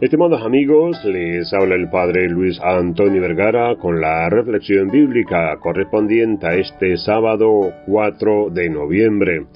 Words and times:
Estimados 0.00 0.42
amigos, 0.42 1.04
les 1.04 1.52
habla 1.52 1.74
el 1.74 1.90
Padre 1.90 2.28
Luis 2.28 2.60
Antonio 2.62 3.20
Vergara 3.20 3.74
con 3.74 4.00
la 4.00 4.28
reflexión 4.30 4.86
bíblica 4.90 5.56
correspondiente 5.58 6.46
a 6.46 6.54
este 6.54 6.96
sábado 6.96 7.72
4 7.84 8.50
de 8.50 8.70
noviembre. 8.70 9.46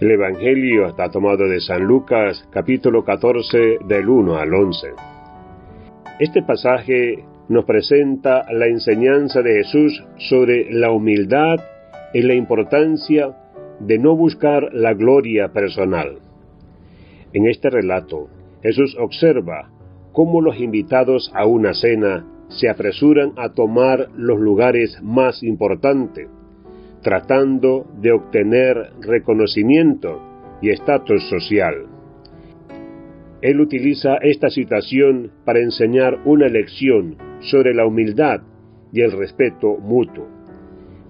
El 0.00 0.10
Evangelio 0.10 0.86
está 0.86 1.10
tomado 1.10 1.46
de 1.46 1.60
San 1.60 1.84
Lucas 1.84 2.48
capítulo 2.50 3.04
14 3.04 3.80
del 3.86 4.08
1 4.08 4.38
al 4.38 4.54
11. 4.54 4.88
Este 6.18 6.42
pasaje 6.42 7.22
nos 7.50 7.66
presenta 7.66 8.50
la 8.50 8.68
enseñanza 8.68 9.42
de 9.42 9.64
Jesús 9.64 10.02
sobre 10.16 10.72
la 10.72 10.92
humildad 10.92 11.60
y 12.14 12.22
la 12.22 12.32
importancia 12.32 13.36
de 13.80 13.98
no 13.98 14.16
buscar 14.16 14.72
la 14.72 14.94
gloria 14.94 15.48
personal. 15.48 16.20
En 17.34 17.46
este 17.48 17.68
relato, 17.68 18.30
Jesús 18.62 18.96
observa 18.98 19.73
cómo 20.14 20.40
los 20.40 20.58
invitados 20.60 21.30
a 21.34 21.44
una 21.44 21.74
cena 21.74 22.24
se 22.48 22.70
apresuran 22.70 23.32
a 23.36 23.52
tomar 23.52 24.10
los 24.16 24.38
lugares 24.38 24.96
más 25.02 25.42
importantes, 25.42 26.28
tratando 27.02 27.84
de 28.00 28.12
obtener 28.12 28.92
reconocimiento 29.00 30.22
y 30.62 30.70
estatus 30.70 31.28
social. 31.28 31.86
Él 33.42 33.60
utiliza 33.60 34.16
esta 34.22 34.50
situación 34.50 35.32
para 35.44 35.58
enseñar 35.58 36.20
una 36.24 36.46
lección 36.46 37.16
sobre 37.40 37.74
la 37.74 37.84
humildad 37.84 38.40
y 38.92 39.00
el 39.00 39.10
respeto 39.10 39.76
mutuo. 39.78 40.28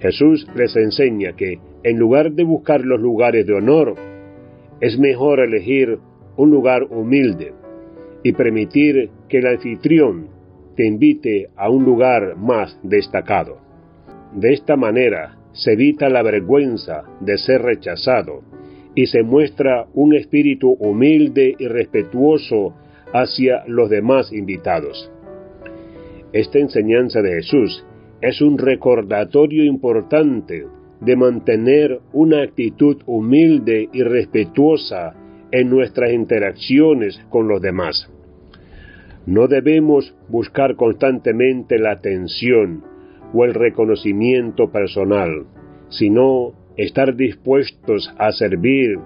Jesús 0.00 0.46
les 0.56 0.74
enseña 0.76 1.34
que, 1.36 1.58
en 1.82 1.98
lugar 1.98 2.32
de 2.32 2.42
buscar 2.42 2.80
los 2.80 3.00
lugares 3.00 3.46
de 3.46 3.52
honor, 3.52 3.96
es 4.80 4.98
mejor 4.98 5.40
elegir 5.40 5.98
un 6.36 6.50
lugar 6.50 6.84
humilde 6.84 7.52
y 8.24 8.32
permitir 8.32 9.10
que 9.28 9.38
el 9.38 9.46
anfitrión 9.46 10.28
te 10.74 10.84
invite 10.84 11.50
a 11.54 11.70
un 11.70 11.84
lugar 11.84 12.36
más 12.36 12.76
destacado. 12.82 13.58
De 14.34 14.52
esta 14.52 14.74
manera 14.74 15.36
se 15.52 15.74
evita 15.74 16.08
la 16.08 16.22
vergüenza 16.22 17.04
de 17.20 17.38
ser 17.38 17.62
rechazado 17.62 18.42
y 18.96 19.06
se 19.06 19.22
muestra 19.22 19.86
un 19.94 20.14
espíritu 20.14 20.72
humilde 20.80 21.54
y 21.58 21.68
respetuoso 21.68 22.74
hacia 23.12 23.62
los 23.68 23.90
demás 23.90 24.32
invitados. 24.32 25.10
Esta 26.32 26.58
enseñanza 26.58 27.22
de 27.22 27.34
Jesús 27.34 27.84
es 28.20 28.40
un 28.40 28.58
recordatorio 28.58 29.64
importante 29.64 30.66
de 31.00 31.16
mantener 31.16 32.00
una 32.12 32.42
actitud 32.42 33.02
humilde 33.06 33.88
y 33.92 34.02
respetuosa 34.02 35.14
en 35.52 35.68
nuestras 35.68 36.12
interacciones 36.12 37.20
con 37.28 37.46
los 37.46 37.60
demás. 37.60 38.10
No 39.26 39.48
debemos 39.48 40.14
buscar 40.28 40.76
constantemente 40.76 41.78
la 41.78 41.92
atención 41.92 42.84
o 43.32 43.44
el 43.44 43.54
reconocimiento 43.54 44.70
personal, 44.70 45.46
sino 45.88 46.52
estar 46.76 47.16
dispuestos 47.16 48.12
a 48.18 48.32
servir 48.32 48.98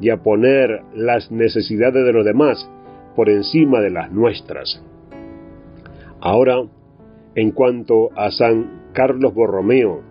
y 0.00 0.10
a 0.10 0.22
poner 0.22 0.80
las 0.94 1.30
necesidades 1.30 2.04
de 2.04 2.12
los 2.12 2.24
demás 2.24 2.70
por 3.14 3.28
encima 3.28 3.80
de 3.80 3.90
las 3.90 4.12
nuestras. 4.12 4.82
Ahora, 6.20 6.62
en 7.34 7.50
cuanto 7.50 8.10
a 8.16 8.30
San 8.30 8.90
Carlos 8.92 9.34
Borromeo, 9.34 10.02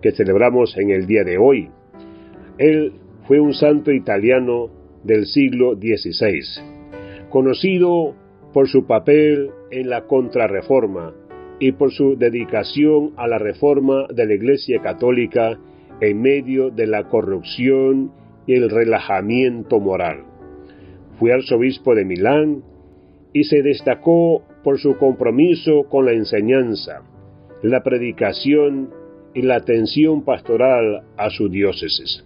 que 0.00 0.12
celebramos 0.12 0.76
en 0.78 0.90
el 0.90 1.06
día 1.06 1.24
de 1.24 1.36
hoy, 1.36 1.68
él 2.58 2.94
fue 3.26 3.38
un 3.38 3.52
santo 3.52 3.92
italiano 3.92 4.70
del 5.04 5.26
siglo 5.26 5.74
XVI, 5.74 7.28
conocido 7.28 8.14
por 8.52 8.68
su 8.68 8.86
papel 8.86 9.50
en 9.70 9.90
la 9.90 10.06
contrarreforma 10.06 11.14
y 11.58 11.72
por 11.72 11.92
su 11.92 12.16
dedicación 12.16 13.12
a 13.16 13.28
la 13.28 13.38
reforma 13.38 14.06
de 14.08 14.26
la 14.26 14.34
Iglesia 14.34 14.80
Católica 14.82 15.58
en 16.00 16.20
medio 16.20 16.70
de 16.70 16.86
la 16.86 17.08
corrupción 17.08 18.12
y 18.46 18.54
el 18.54 18.70
relajamiento 18.70 19.78
moral. 19.78 20.24
Fue 21.18 21.32
arzobispo 21.32 21.94
de 21.94 22.04
Milán 22.04 22.62
y 23.32 23.44
se 23.44 23.62
destacó 23.62 24.42
por 24.64 24.78
su 24.78 24.96
compromiso 24.96 25.84
con 25.84 26.06
la 26.06 26.12
enseñanza, 26.12 27.02
la 27.62 27.82
predicación 27.82 28.90
y 29.34 29.42
la 29.42 29.56
atención 29.56 30.24
pastoral 30.24 31.02
a 31.16 31.30
su 31.30 31.48
diócesis. 31.48 32.24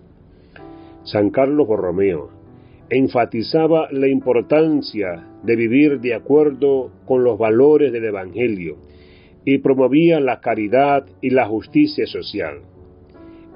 San 1.02 1.30
Carlos 1.30 1.66
Borromeo 1.66 2.43
enfatizaba 2.90 3.88
la 3.90 4.08
importancia 4.08 5.26
de 5.42 5.56
vivir 5.56 6.00
de 6.00 6.14
acuerdo 6.14 6.90
con 7.06 7.24
los 7.24 7.38
valores 7.38 7.92
del 7.92 8.04
Evangelio 8.04 8.76
y 9.44 9.58
promovía 9.58 10.20
la 10.20 10.40
caridad 10.40 11.06
y 11.20 11.30
la 11.30 11.46
justicia 11.46 12.06
social. 12.06 12.60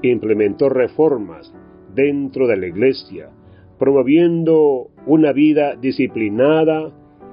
Implementó 0.03 0.69
reformas 0.69 1.53
dentro 1.95 2.47
de 2.47 2.57
la 2.57 2.67
Iglesia, 2.67 3.31
promoviendo 3.79 4.89
una 5.07 5.33
vida 5.33 5.77
disciplinada 5.77 6.93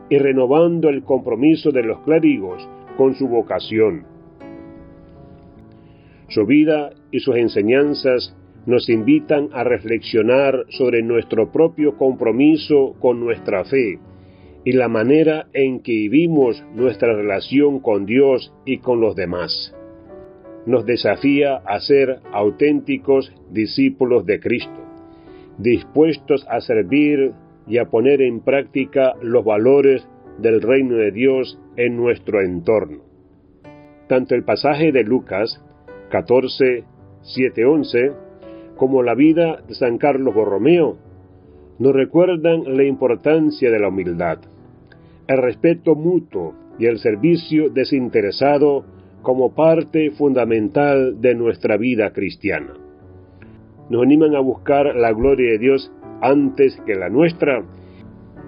y 0.09 0.17
renovando 0.17 0.89
el 0.89 1.03
compromiso 1.03 1.71
de 1.71 1.83
los 1.83 1.99
clérigos 2.01 2.67
con 2.97 3.15
su 3.15 3.27
vocación. 3.27 4.05
Su 6.29 6.45
vida 6.45 6.91
y 7.11 7.19
sus 7.19 7.35
enseñanzas 7.35 8.35
nos 8.65 8.89
invitan 8.89 9.49
a 9.53 9.63
reflexionar 9.63 10.65
sobre 10.69 11.03
nuestro 11.03 11.51
propio 11.51 11.97
compromiso 11.97 12.95
con 12.99 13.19
nuestra 13.19 13.63
fe 13.65 13.99
y 14.63 14.71
la 14.71 14.87
manera 14.87 15.47
en 15.53 15.81
que 15.81 15.91
vivimos 15.91 16.63
nuestra 16.73 17.13
relación 17.13 17.79
con 17.79 18.05
Dios 18.05 18.51
y 18.65 18.79
con 18.79 18.99
los 18.99 19.15
demás. 19.15 19.75
Nos 20.65 20.85
desafía 20.85 21.57
a 21.57 21.79
ser 21.79 22.21
auténticos 22.33 23.31
discípulos 23.51 24.25
de 24.25 24.39
Cristo, 24.39 24.83
dispuestos 25.59 26.45
a 26.49 26.59
servir 26.61 27.33
y 27.67 27.77
a 27.77 27.85
poner 27.85 28.21
en 28.21 28.39
práctica 28.39 29.13
los 29.21 29.45
valores 29.45 30.07
del 30.39 30.61
reino 30.61 30.95
de 30.95 31.11
Dios 31.11 31.59
en 31.77 31.95
nuestro 31.95 32.41
entorno. 32.41 33.03
Tanto 34.07 34.33
el 34.33 34.43
pasaje 34.43 34.91
de 34.91 35.03
Lucas 35.03 35.61
14, 36.09 36.83
7, 37.21 37.65
11, 37.65 38.24
como 38.77 39.03
la 39.03 39.15
vida 39.15 39.61
de 39.67 39.75
San 39.75 39.97
Carlos 39.97 40.33
Borromeo, 40.33 40.97
nos 41.79 41.93
recuerdan 41.93 42.77
la 42.77 42.83
importancia 42.83 43.69
de 43.69 43.79
la 43.79 43.89
humildad, 43.89 44.39
el 45.27 45.37
respeto 45.37 45.95
mutuo 45.95 46.53
y 46.79 46.85
el 46.85 46.99
servicio 46.99 47.69
desinteresado 47.69 48.85
como 49.21 49.53
parte 49.55 50.11
fundamental 50.11 51.19
de 51.19 51.35
nuestra 51.35 51.77
vida 51.77 52.11
cristiana. 52.11 52.73
Nos 53.89 54.03
animan 54.03 54.35
a 54.35 54.39
buscar 54.39 54.95
la 54.95 55.11
gloria 55.11 55.51
de 55.51 55.57
Dios 55.57 55.91
antes 56.21 56.79
que 56.85 56.95
la 56.95 57.09
nuestra 57.09 57.63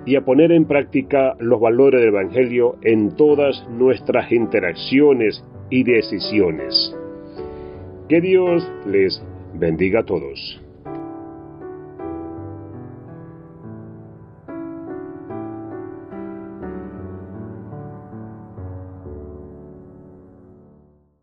y 0.05 0.15
a 0.15 0.23
poner 0.23 0.51
en 0.51 0.65
práctica 0.65 1.35
los 1.39 1.59
valores 1.59 1.99
del 1.99 2.09
Evangelio 2.09 2.77
en 2.81 3.15
todas 3.15 3.67
nuestras 3.69 4.31
interacciones 4.31 5.43
y 5.69 5.83
decisiones. 5.83 6.95
Que 8.07 8.21
Dios 8.21 8.65
les 8.85 9.21
bendiga 9.57 9.99
a 9.99 10.03
todos. 10.03 10.66